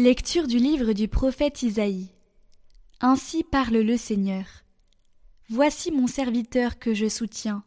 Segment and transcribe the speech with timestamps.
[0.00, 2.06] Lecture du livre du prophète Isaïe.
[3.00, 4.44] Ainsi parle le Seigneur.
[5.48, 7.64] Voici mon serviteur que je soutiens,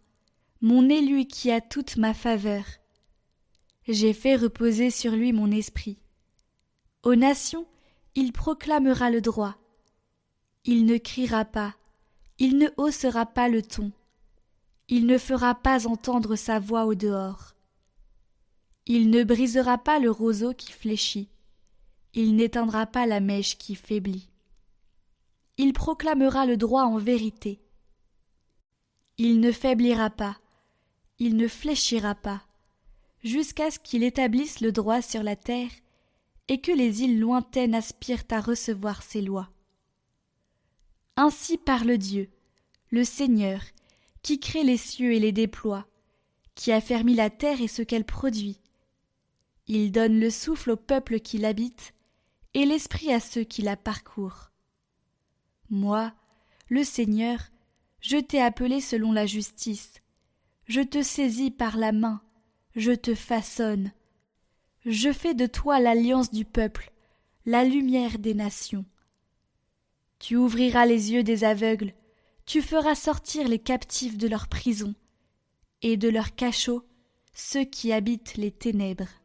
[0.61, 2.63] mon élu qui a toute ma faveur.
[3.85, 5.97] J'ai fait reposer sur lui mon esprit.
[7.03, 7.67] Aux nations,
[8.15, 9.57] il proclamera le droit.
[10.63, 11.75] Il ne criera pas,
[12.39, 13.91] il ne haussera pas le ton,
[14.87, 17.55] il ne fera pas entendre sa voix au dehors.
[18.85, 21.27] Il ne brisera pas le roseau qui fléchit
[22.13, 24.29] il n'éteindra pas la mèche qui faiblit.
[25.57, 27.61] Il proclamera le droit en vérité.
[29.17, 30.37] Il ne faiblira pas,
[31.19, 32.41] il ne fléchira pas,
[33.23, 35.69] jusqu'à ce qu'il établisse le droit sur la terre
[36.47, 39.49] et que les îles lointaines aspirent à recevoir ses lois.
[41.15, 42.29] Ainsi parle Dieu,
[42.89, 43.61] le Seigneur,
[44.23, 45.87] qui crée les cieux et les déploie,
[46.55, 48.59] qui a fermi la terre et ce qu'elle produit.
[49.67, 51.93] Il donne le souffle au peuple qui l'habite,
[52.53, 54.51] et l'esprit à ceux qui la parcourent.
[55.69, 56.13] Moi,
[56.69, 57.39] le Seigneur,
[57.99, 60.01] je t'ai appelé selon la justice,
[60.65, 62.21] je te saisis par la main,
[62.75, 63.91] je te façonne.
[64.85, 66.91] Je fais de toi l'alliance du peuple,
[67.45, 68.85] la lumière des nations.
[70.19, 71.93] Tu ouvriras les yeux des aveugles,
[72.45, 74.95] tu feras sortir les captifs de leur prison,
[75.81, 76.85] et de leurs cachots
[77.33, 79.20] ceux qui habitent les ténèbres.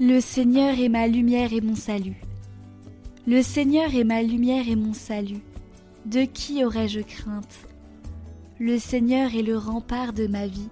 [0.00, 2.20] Le Seigneur est ma lumière et mon salut.
[3.28, 5.40] Le Seigneur est ma lumière et mon salut.
[6.04, 7.68] De qui aurais-je crainte?
[8.58, 10.68] Le Seigneur est le rempart de ma vie.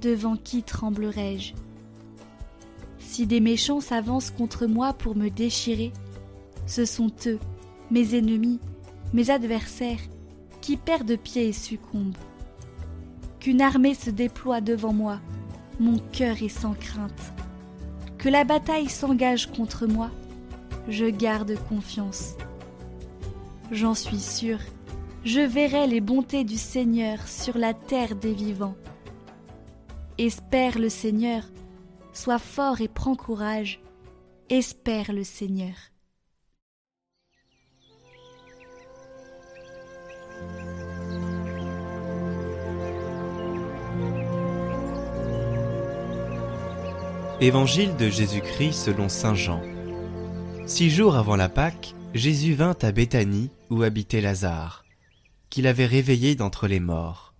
[0.00, 1.54] Devant qui tremblerais-je
[3.00, 5.92] Si des méchants s'avancent contre moi pour me déchirer,
[6.66, 7.40] ce sont eux,
[7.90, 8.60] mes ennemis,
[9.12, 9.98] mes adversaires,
[10.60, 12.16] qui perdent pied et succombent.
[13.40, 15.18] Qu'une armée se déploie devant moi,
[15.80, 17.32] mon cœur est sans crainte
[18.28, 20.10] la bataille s'engage contre moi,
[20.88, 22.34] je garde confiance.
[23.70, 24.58] J'en suis sûr,
[25.24, 28.76] je verrai les bontés du Seigneur sur la terre des vivants.
[30.18, 31.42] Espère le Seigneur,
[32.12, 33.80] sois fort et prends courage,
[34.48, 35.74] espère le Seigneur.
[47.38, 49.62] Évangile de Jésus-Christ selon Saint Jean.
[50.66, 54.86] Six jours avant la Pâque, Jésus vint à Béthanie où habitait Lazare,
[55.50, 57.34] qu'il avait réveillé d'entre les morts.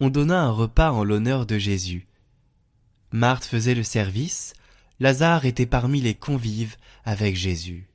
[0.00, 2.06] On donna un repas en l'honneur de Jésus.
[3.12, 4.54] Marthe faisait le service,
[5.00, 7.90] Lazare était parmi les convives avec Jésus.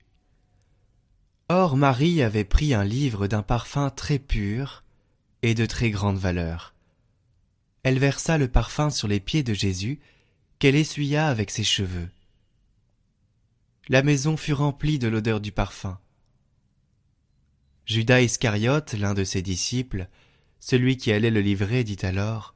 [1.50, 4.84] Or Marie avait pris un livre d'un parfum très pur
[5.42, 6.76] et de très grande valeur.
[7.82, 10.00] Elle versa le parfum sur les pieds de Jésus
[10.60, 12.10] qu'elle essuya avec ses cheveux.
[13.90, 16.00] La maison fut remplie de l'odeur du parfum.
[17.86, 20.08] Judas Iscariote, l'un de ses disciples,
[20.60, 22.56] celui qui allait le livrer, dit alors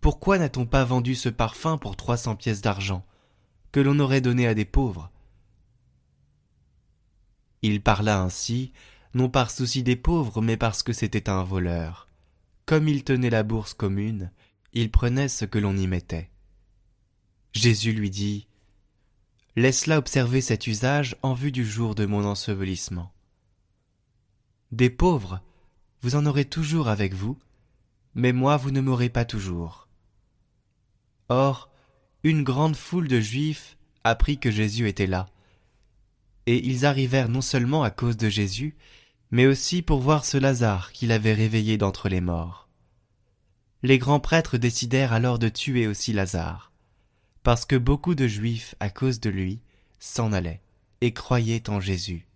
[0.00, 3.04] Pourquoi n'a-t-on pas vendu ce parfum pour trois cents pièces d'argent,
[3.72, 5.10] que l'on aurait donné à des pauvres?
[7.62, 8.72] Il parla ainsi,
[9.14, 12.08] non par souci des pauvres, mais parce que c'était un voleur.
[12.64, 14.30] Comme il tenait la bourse commune,
[14.72, 16.30] il prenait ce que l'on y mettait.
[17.52, 18.46] Jésus lui dit
[19.56, 23.12] Laisse-la observer cet usage en vue du jour de mon ensevelissement.
[24.70, 25.42] Des pauvres,
[26.00, 27.38] vous en aurez toujours avec vous,
[28.14, 29.86] mais moi vous ne m'aurez pas toujours.
[31.28, 31.70] Or,
[32.22, 35.28] une grande foule de Juifs apprit que Jésus était là,
[36.46, 38.74] et ils arrivèrent non seulement à cause de Jésus,
[39.30, 42.68] mais aussi pour voir ce Lazare qu'il avait réveillé d'entre les morts.
[43.82, 46.71] Les grands prêtres décidèrent alors de tuer aussi Lazare
[47.42, 49.60] parce que beaucoup de Juifs, à cause de lui,
[49.98, 50.60] s'en allaient
[51.00, 52.26] et croyaient en Jésus.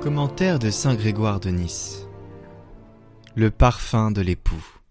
[0.00, 2.08] Commentaire de Saint Grégoire de Nice
[3.36, 4.81] Le parfum de l'époux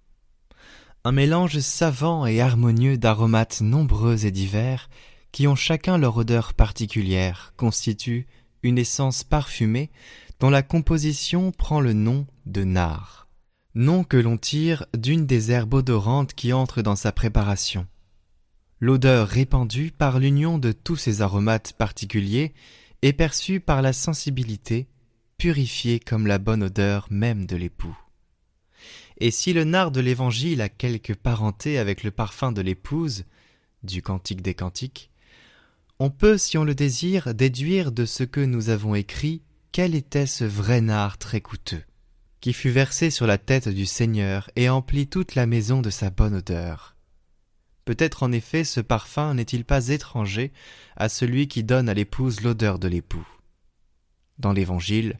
[1.03, 4.89] un mélange savant et harmonieux d'aromates nombreux et divers,
[5.31, 8.27] qui ont chacun leur odeur particulière, constitue
[8.63, 9.89] une essence parfumée
[10.39, 13.27] dont la composition prend le nom de nard,
[13.73, 17.87] nom que l'on tire d'une des herbes odorantes qui entrent dans sa préparation.
[18.79, 22.53] L'odeur répandue par l'union de tous ces aromates particuliers
[23.01, 24.87] est perçue par la sensibilité,
[25.37, 27.95] purifié comme la bonne odeur même de l'époux.
[29.23, 33.25] Et si le nard de l'Évangile a quelque parenté avec le parfum de l'épouse,
[33.83, 35.11] du Cantique des Cantiques,
[35.99, 40.25] on peut, si on le désire, déduire de ce que nous avons écrit quel était
[40.25, 41.83] ce vrai nard très coûteux,
[42.39, 46.09] qui fut versé sur la tête du Seigneur et emplit toute la maison de sa
[46.09, 46.95] bonne odeur.
[47.85, 50.51] Peut-être en effet ce parfum n'est-il pas étranger
[50.97, 53.27] à celui qui donne à l'épouse l'odeur de l'époux.
[54.39, 55.19] Dans l'Évangile,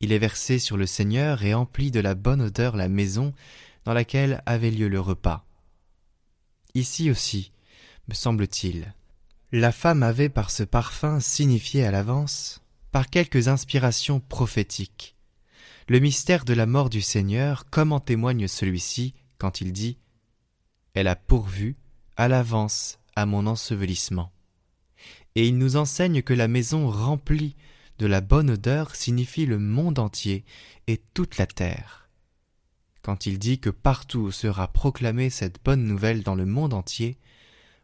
[0.00, 3.34] il est versé sur le Seigneur et emplit de la bonne odeur la maison
[3.84, 5.44] dans laquelle avait lieu le repas.
[6.74, 7.52] Ici aussi,
[8.08, 8.94] me semble-t-il,
[9.52, 12.62] la femme avait par ce parfum signifié à l'avance,
[12.92, 15.16] par quelques inspirations prophétiques,
[15.88, 19.98] le mystère de la mort du Seigneur, comme en témoigne celui-ci quand il dit
[20.94, 21.76] Elle a pourvu
[22.16, 24.30] à l'avance à mon ensevelissement.
[25.34, 27.56] Et il nous enseigne que la maison remplie
[28.00, 30.46] de la bonne odeur signifie le monde entier
[30.86, 32.08] et toute la terre.
[33.02, 37.18] Quand il dit que partout sera proclamée cette bonne nouvelle dans le monde entier,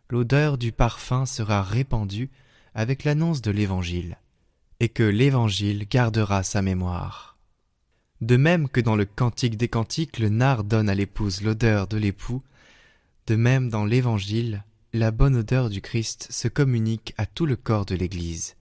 [0.09, 2.31] l'odeur du parfum sera répandue
[2.75, 4.17] avec l'annonce de l'Évangile,
[4.81, 7.37] et que l'Évangile gardera sa mémoire.
[8.23, 11.99] De même que dans le Cantique des Cantiques le nard donne à l'épouse l'odeur de
[11.99, 12.43] l'époux,
[13.27, 14.65] de même, dans l'Évangile,
[14.95, 18.56] la bonne odeur du Christ se communique à tout le corps de l'Église,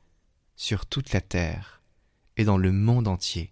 [0.56, 1.82] sur toute la terre
[2.38, 3.52] et dans le monde entier,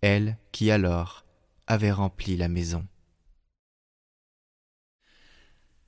[0.00, 1.24] elle qui alors
[1.66, 2.86] avait rempli la maison.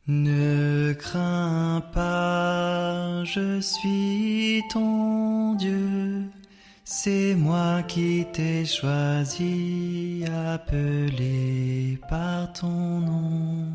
[0.08, 6.22] Ne crains pas, je suis ton Dieu,
[6.84, 10.24] c'est moi qui t'ai choisi,
[10.54, 13.66] appelé par ton nom.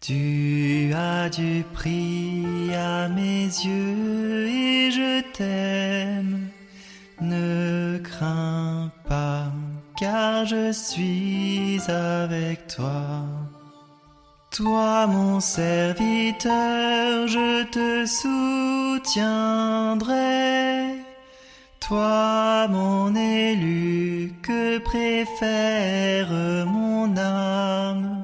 [0.00, 6.48] Tu as du prix à mes yeux et je t'aime.
[7.20, 9.52] Ne crains pas,
[9.98, 13.26] car je suis avec toi.
[14.50, 16.48] Toi mon serviteur,
[17.28, 18.06] je te
[19.04, 19.34] soutiendrai.
[21.78, 26.30] Toi mon élu, que préfère
[26.64, 28.19] mon âme?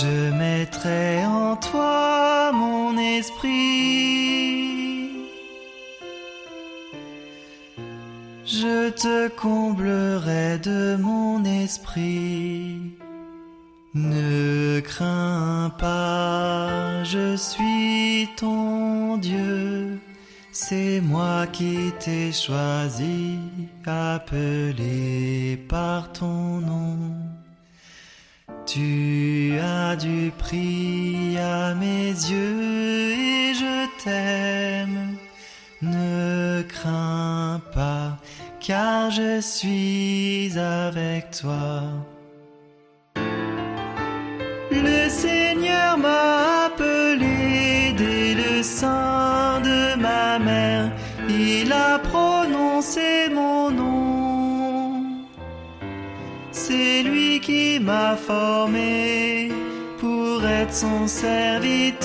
[0.00, 3.54] Je mettrai en toi mon esprit.
[8.44, 12.80] Je te comblerai de mon esprit.
[13.94, 20.00] Ne crains pas, je suis ton Dieu.
[20.50, 23.38] C'est moi qui t'ai choisi,
[23.86, 27.33] appelé par ton nom.
[28.66, 35.16] Tu as du prix à mes yeux et je t'aime.
[35.82, 38.16] Ne crains pas,
[38.60, 41.82] car je suis avec toi.
[44.70, 50.90] Le Seigneur m'a appelé dès le sein de ma mère.
[51.28, 54.94] Il a prononcé mon nom.
[56.50, 59.52] C'est lui qui m'a formé
[60.00, 62.00] pour être son serviteur,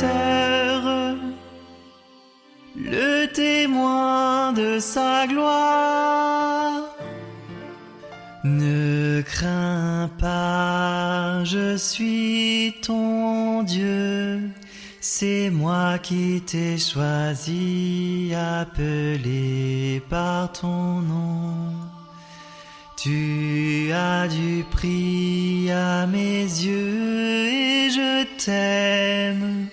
[2.76, 6.82] le témoin de sa gloire.
[8.44, 14.42] Ne crains pas, je suis ton Dieu,
[15.00, 21.99] c'est moi qui t'ai choisi, appelé par ton nom.
[23.02, 29.68] Tu as du prix à mes yeux et je t'aime.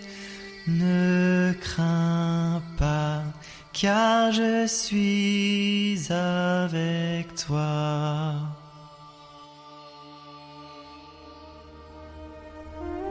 [0.69, 3.25] Ne crains pas,
[3.73, 8.35] car je suis avec toi.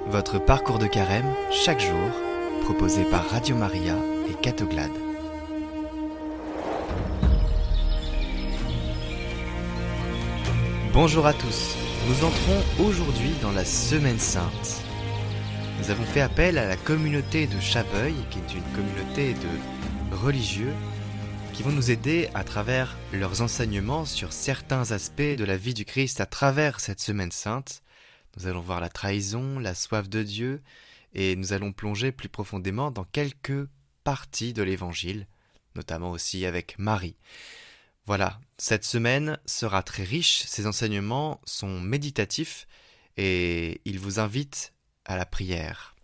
[0.07, 2.10] Votre parcours de carême, chaque jour,
[2.63, 3.95] proposé par Radio Maria
[4.29, 5.04] et Catoglade.
[10.95, 11.75] Bonjour à tous,
[12.07, 14.81] nous entrons aujourd'hui dans la Semaine Sainte.
[15.77, 20.71] Nous avons fait appel à la communauté de Chabeuil, qui est une communauté de religieux,
[21.51, 25.83] qui vont nous aider à travers leurs enseignements sur certains aspects de la vie du
[25.83, 27.83] Christ à travers cette Semaine Sainte.
[28.37, 30.61] Nous allons voir la trahison, la soif de Dieu,
[31.13, 33.67] et nous allons plonger plus profondément dans quelques
[34.05, 35.27] parties de l'Évangile,
[35.75, 37.17] notamment aussi avec Marie.
[38.07, 42.67] Voilà, cette semaine sera très riche, ces enseignements sont méditatifs
[43.17, 44.74] et ils vous invitent
[45.05, 45.95] à la prière.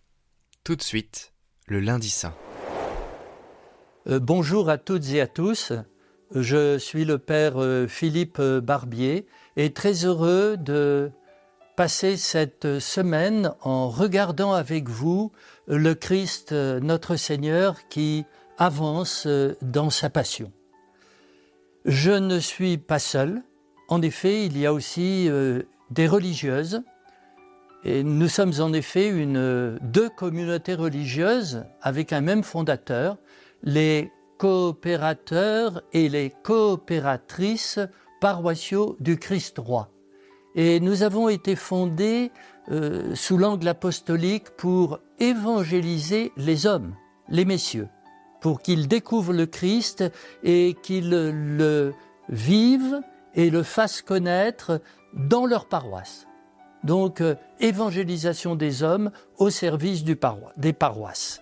[0.63, 1.31] Tout de suite,
[1.67, 2.33] le lundi saint.
[4.07, 5.73] Euh, bonjour à toutes et à tous.
[6.33, 11.11] Je suis le Père euh, Philippe euh, Barbier et très heureux de
[11.77, 15.31] passer cette semaine en regardant avec vous
[15.67, 18.25] le Christ notre Seigneur qui
[18.57, 19.27] avance
[19.61, 20.51] dans sa passion.
[21.85, 23.41] Je ne suis pas seul.
[23.87, 25.29] En effet, il y a aussi
[25.89, 26.83] des religieuses.
[27.83, 33.17] Et nous sommes en effet une, deux communautés religieuses avec un même fondateur,
[33.63, 37.79] les coopérateurs et les coopératrices
[38.19, 39.89] paroissiaux du Christ roi.
[40.55, 42.31] Et nous avons été fondés
[42.69, 46.95] euh, sous l'angle apostolique pour évangéliser les hommes,
[47.29, 47.87] les messieurs,
[48.41, 50.03] pour qu'ils découvrent le Christ
[50.43, 51.93] et qu'ils le
[52.27, 53.01] vivent
[53.35, 54.81] et le fassent connaître
[55.13, 56.27] dans leur paroisse.
[56.83, 60.17] Donc, euh, évangélisation des hommes au service du
[60.57, 61.41] des paroisses.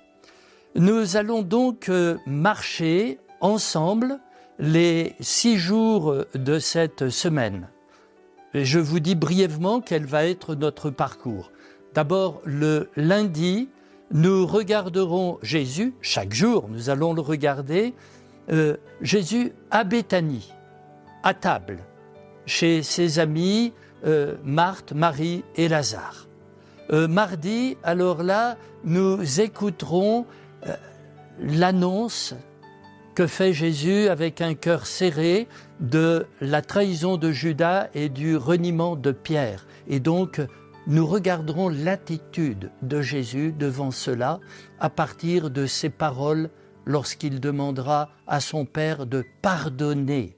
[0.75, 4.19] Nous allons donc euh, marcher ensemble
[4.59, 7.69] les six jours de cette semaine.
[8.53, 11.51] je vous dis brièvement quel va être notre parcours.
[11.93, 13.69] D'abord, le lundi,
[14.11, 17.93] nous regarderons Jésus, chaque jour nous allons le regarder,
[18.51, 20.51] euh, Jésus à Béthanie,
[21.23, 21.79] à table,
[22.45, 23.73] chez ses amis
[24.05, 26.27] euh, Marthe, Marie et Lazare.
[26.91, 30.25] mardi, alors là, nous écouterons
[30.65, 30.75] euh,
[31.39, 32.33] l'annonce
[33.13, 35.47] que fait Jésus avec un cœur serré
[35.79, 39.67] de la trahison de Judas et du reniement de Pierre.
[39.87, 40.41] Et donc,
[40.87, 44.39] nous regarderons l'attitude de Jésus devant cela
[44.79, 46.49] à partir de ses paroles
[46.85, 50.35] lorsqu'il demandera à son Père de pardonner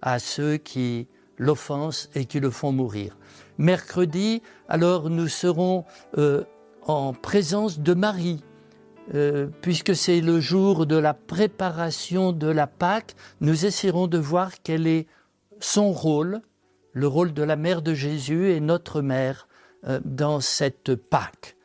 [0.00, 1.06] à ceux qui
[1.38, 3.16] l'offensent et qui le font mourir.
[3.58, 5.84] Mercredi, alors nous serons
[6.18, 6.42] euh,
[6.82, 8.42] en présence de Marie,
[9.14, 14.50] euh, puisque c'est le jour de la préparation de la Pâque, nous essaierons de voir
[14.62, 15.06] quel est
[15.60, 16.40] son rôle,
[16.92, 19.46] le rôle de la mère de Jésus et notre mère
[20.04, 21.56] dans cette Pâque.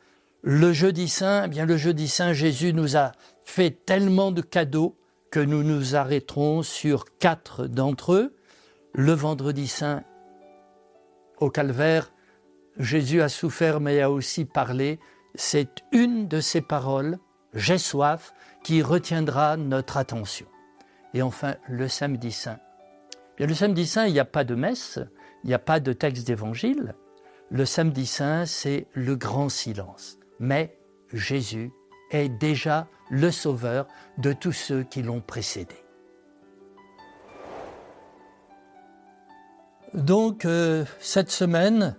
[0.42, 3.12] Le jeudi saint, eh bien le jeudi saint, Jésus nous a
[3.44, 4.96] fait tellement de cadeaux
[5.30, 8.34] que nous nous arrêterons sur quatre d'entre eux.
[8.94, 10.02] Le vendredi saint,
[11.38, 12.12] au calvaire,
[12.78, 14.98] Jésus a souffert mais a aussi parlé.
[15.34, 17.18] C'est une de ses paroles
[17.54, 18.32] j'ai soif,
[18.62, 20.46] qui retiendra notre attention.
[21.14, 22.58] Et enfin, le samedi saint.
[23.38, 24.98] le samedi saint, il n'y a pas de messe,
[25.44, 26.94] il n'y a pas de texte d'évangile.
[27.50, 30.18] Le samedi saint, c'est le grand silence.
[30.38, 30.78] Mais
[31.12, 31.72] Jésus
[32.10, 33.86] est déjà le sauveur
[34.18, 35.74] de tous ceux qui l'ont précédé.
[39.94, 41.96] Donc, euh, cette semaine,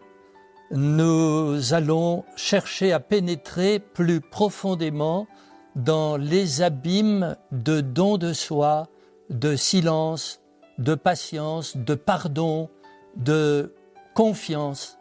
[0.71, 5.27] nous allons chercher à pénétrer plus profondément
[5.75, 8.87] dans les abîmes de don de soi,
[9.31, 10.41] de silence,
[10.77, 12.69] de patience, de pardon,
[13.15, 13.73] de
[14.13, 14.98] confiance,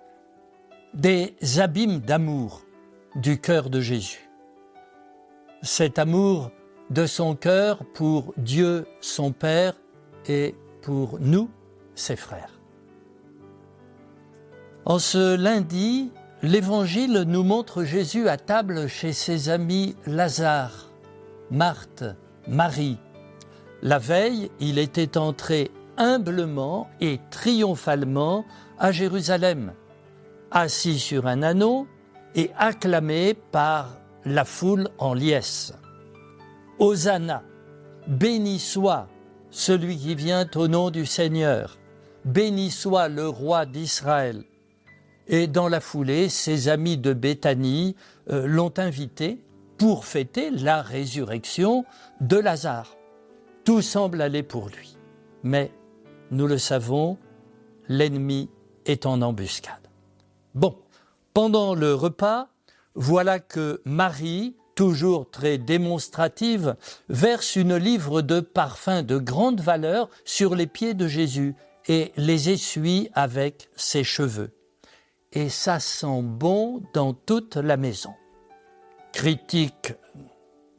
[0.95, 2.63] des abîmes d'amour
[3.15, 4.29] du cœur de Jésus.
[5.63, 6.51] Cet amour
[6.91, 9.75] de son cœur pour Dieu son Père
[10.27, 11.51] et pour nous,
[11.95, 12.61] ses frères.
[14.85, 16.11] En ce lundi,
[16.43, 20.91] l'Évangile nous montre Jésus à table chez ses amis Lazare,
[21.51, 22.05] Marthe,
[22.47, 22.99] Marie.
[23.83, 28.45] La veille, il était entré humblement et triomphalement
[28.79, 29.73] à Jérusalem,
[30.51, 31.87] assis sur un anneau
[32.35, 35.73] et acclamé par la foule en liesse.
[36.79, 37.43] Hosanna,
[38.07, 39.09] béni soit
[39.51, 41.79] celui qui vient au nom du Seigneur,
[42.25, 44.45] béni soit le roi d'Israël.
[45.27, 47.97] Et dans la foulée, ses amis de Béthanie
[48.31, 49.43] euh, l'ont invité
[49.77, 51.85] pour fêter la résurrection
[52.21, 52.97] de Lazare.
[53.65, 54.97] Tout semble aller pour lui.
[55.43, 55.71] Mais,
[56.31, 57.19] nous le savons,
[57.89, 58.49] l'ennemi
[58.87, 59.88] est en embuscade.
[60.59, 60.77] Bon,
[61.35, 62.49] pendant le repas,
[62.95, 66.77] voilà que Marie, toujours très démonstrative,
[67.09, 71.55] verse une livre de parfums de grande valeur sur les pieds de Jésus
[71.87, 74.51] et les essuie avec ses cheveux
[75.33, 78.15] et ça sent bon dans toute la maison.
[79.13, 79.95] Critique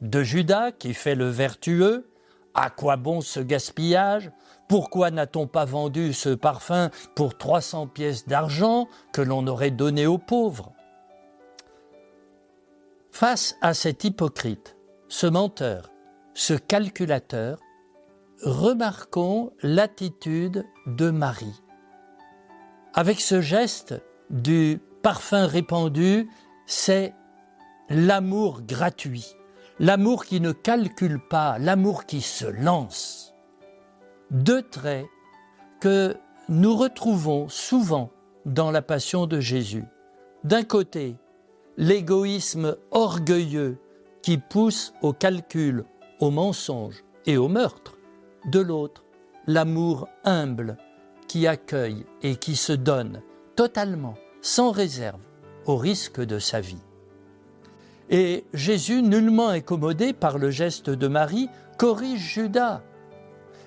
[0.00, 2.09] de Judas qui fait le vertueux,
[2.54, 4.30] à quoi bon ce gaspillage?
[4.68, 10.18] Pourquoi n'a-t-on pas vendu ce parfum pour 300 pièces d'argent que l'on aurait donné aux
[10.18, 10.72] pauvres?
[13.10, 14.76] Face à cet hypocrite,
[15.08, 15.90] ce menteur,
[16.34, 17.58] ce calculateur,
[18.42, 21.62] remarquons l'attitude de Marie.
[22.94, 26.28] Avec ce geste, du parfum répandu,
[26.66, 27.14] c'est
[27.88, 29.34] l'amour gratuit,
[29.80, 33.34] l'amour qui ne calcule pas, l'amour qui se lance.
[34.30, 35.06] deux traits
[35.80, 36.14] que
[36.50, 38.10] nous retrouvons souvent
[38.44, 39.86] dans la passion de Jésus.
[40.44, 41.16] D'un côté,
[41.78, 43.78] l'égoïsme orgueilleux
[44.22, 45.84] qui pousse au calcul,
[46.20, 47.96] au mensonge et au meurtre.
[48.50, 49.04] De l'autre,
[49.46, 50.76] l'amour humble
[51.26, 53.22] qui accueille et qui se donne
[53.56, 55.22] totalement, sans réserve,
[55.64, 56.82] au risque de sa vie.
[58.10, 61.48] Et Jésus, nullement incommodé par le geste de Marie,
[61.78, 62.82] corrige Judas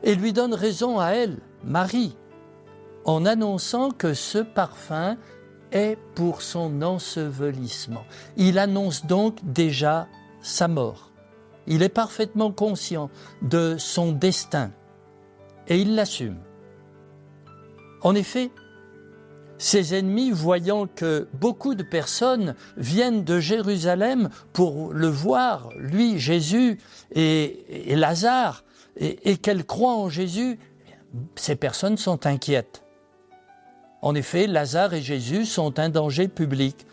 [0.04, 2.18] et lui donne raison à elle, Marie,
[3.06, 5.18] en annonçant que ce parfum
[5.72, 8.04] est pour son ensevelissement.
[8.36, 10.08] Il annonce donc déjà
[10.42, 11.12] sa mort.
[11.66, 13.10] Il est parfaitement conscient
[13.42, 14.72] de son destin
[15.70, 16.38] et il l'assume.
[18.02, 18.52] En effet,
[19.64, 26.80] ses ennemis, voyant que beaucoup de personnes viennent de Jérusalem pour le voir, lui, Jésus
[27.16, 28.66] et, Lazare,
[28.98, 30.60] et, et qu'elles croient en Jésus,
[31.36, 32.84] ces personnes sont inquiètes.
[34.02, 36.86] En effet, Lazare et Jésus sont un danger public.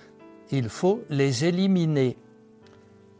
[0.52, 2.16] Il faut les éliminer.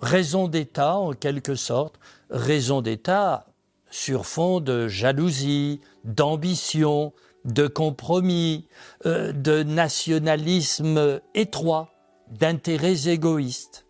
[0.01, 1.99] Raison d'État, en quelque sorte,
[2.31, 3.47] raison d'État
[3.91, 7.13] sur fond de jalousie, d'ambition,
[7.45, 8.67] de compromis,
[9.07, 11.93] euh, de nationalisme étroit,
[12.31, 13.87] d'intérêts égoïstes.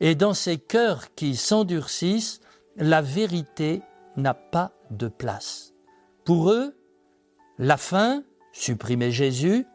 [0.00, 2.40] Et dans ces cœurs qui s'endurcissent,
[2.76, 3.82] la vérité
[4.16, 5.74] n'a pas de place.
[6.24, 6.76] Pour eux,
[7.58, 9.66] la fin, supprimer Jésus,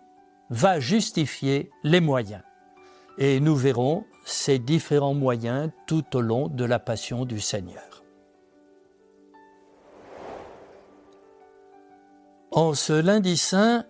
[0.49, 2.43] va justifier les moyens.
[3.17, 7.92] Et nous verrons ces différents moyens tout au long de la passion du Seigneur.
[12.55, 13.83] En ce lundi saint,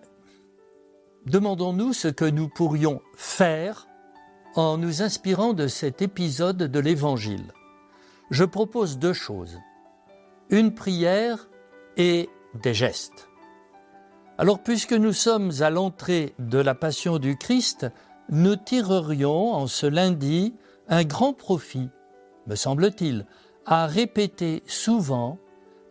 [1.26, 3.86] demandons-nous ce que nous pourrions faire
[4.54, 7.52] en nous inspirant de cet épisode de l'Évangile.
[8.30, 9.58] Je propose deux choses,
[10.48, 11.50] une prière
[11.98, 12.30] et
[12.62, 13.28] des gestes.
[14.38, 17.86] Alors puisque nous sommes à l'entrée de la Passion du Christ,
[18.30, 20.54] nous tirerions en ce lundi
[20.88, 21.90] un grand profit,
[22.46, 23.26] me semble-t-il,
[23.66, 25.38] à répéter souvent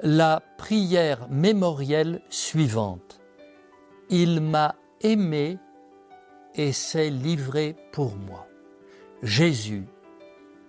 [0.03, 3.21] la prière mémorielle suivante.
[4.09, 5.57] Il m'a aimé
[6.55, 8.45] et s'est livré pour moi.
[9.23, 9.85] Jésus,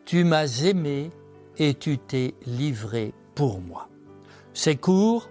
[0.04, 1.10] tu m'as aimé
[1.58, 3.88] et tu t'es livré pour moi.
[4.52, 5.28] C'est court,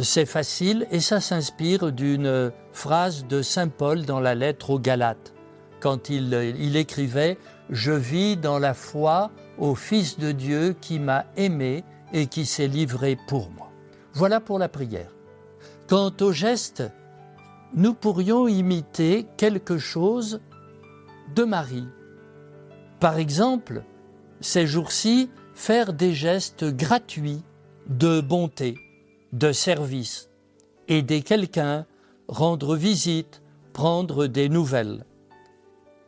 [0.00, 5.34] c'est facile et ça s'inspire d'une phrase de Saint Paul dans la lettre aux Galates,
[5.80, 7.36] quand il, il écrivait
[7.68, 12.68] Je vis dans la foi au Fils de Dieu qui m'a aimé et qui s'est
[12.68, 13.70] livré pour moi.
[14.12, 15.12] Voilà pour la prière.
[15.88, 16.82] Quant au geste,
[17.74, 20.40] nous pourrions imiter quelque chose
[21.34, 21.88] de Marie.
[23.00, 23.82] Par exemple,
[24.40, 27.42] ces jours-ci, faire des gestes gratuits
[27.88, 28.76] de bonté,
[29.32, 30.30] de service,
[30.88, 31.86] aider quelqu'un,
[32.28, 33.42] rendre visite,
[33.72, 35.04] prendre des nouvelles.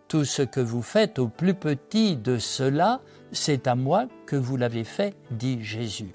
[0.09, 4.57] Tout ce que vous faites au plus petit de cela c'est à moi que vous
[4.57, 6.15] l'avez fait, dit Jésus.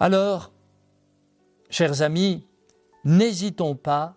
[0.00, 0.52] Alors,
[1.70, 2.46] chers amis,
[3.04, 4.16] n'hésitons pas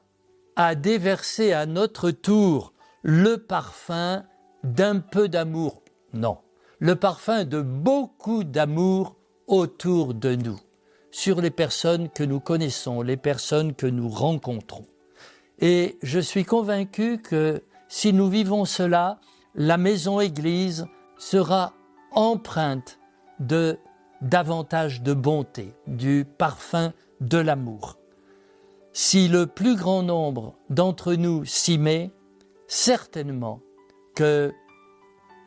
[0.56, 4.26] à déverser à notre tour le parfum
[4.64, 5.82] d'un peu d'amour.
[6.14, 6.40] Non,
[6.80, 9.16] le parfum de beaucoup d'amour
[9.48, 10.60] autour de nous,
[11.12, 14.86] sur les personnes que nous connaissons, les personnes que nous rencontrons.
[15.60, 19.20] Et je suis convaincu que si nous vivons cela,
[19.56, 20.86] la maison Église
[21.18, 21.74] sera
[22.12, 23.00] empreinte
[23.40, 23.78] de
[24.22, 27.98] davantage de bonté, du parfum de l'amour.
[28.94, 32.12] Si le plus grand nombre d'entre nous s'y met,
[32.68, 33.62] certainement
[34.16, 34.54] que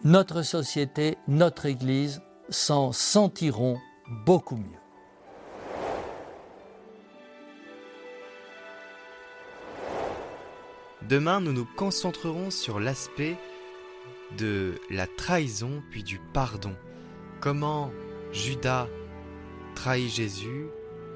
[0.04, 3.78] notre société, notre Église s'en sentiront
[4.24, 4.82] beaucoup mieux.
[11.08, 13.36] Demain, nous nous concentrerons sur l'aspect
[14.38, 16.74] de la trahison puis du pardon.
[17.40, 17.90] Comment
[18.32, 18.88] Judas
[19.74, 20.66] trahit Jésus,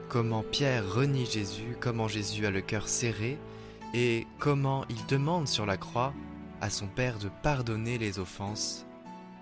[0.08, 3.38] comment Pierre renie Jésus, comment Jésus a le cœur serré
[3.94, 6.12] et comment il demande sur la croix
[6.60, 8.86] à son Père de pardonner les offenses,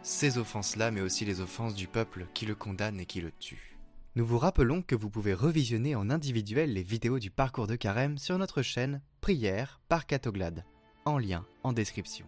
[0.02, 3.78] ces offenses-là, mais aussi les offenses du peuple qui le condamne et qui le tue.
[4.16, 8.18] Nous vous rappelons que vous pouvez revisionner en individuel les vidéos du parcours de carême
[8.18, 10.64] sur notre chaîne Prière par Catoglade,
[11.04, 12.26] en lien en description.